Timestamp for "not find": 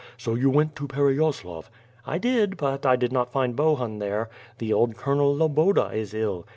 3.11-3.55